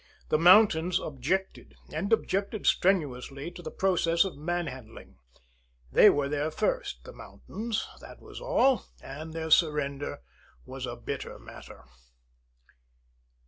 The 0.29 0.39
mountains 0.39 0.99
objected, 0.99 1.75
and 1.93 2.11
objected 2.11 2.65
strenuously, 2.65 3.51
to 3.51 3.61
the 3.61 3.69
process 3.69 4.23
of 4.25 4.35
manhandling. 4.35 5.19
They 5.91 6.09
were 6.09 6.27
there 6.27 6.49
first, 6.49 7.03
the 7.03 7.13
mountains, 7.13 7.85
that 7.99 8.19
was 8.19 8.41
all, 8.41 8.85
and 9.03 9.31
their 9.31 9.51
surrender 9.51 10.21
was 10.65 10.87
a 10.87 10.95
bitter 10.95 11.37
matter. 11.37 11.83